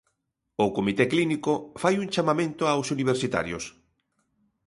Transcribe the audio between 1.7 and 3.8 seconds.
fai un chamamento aos universitarios.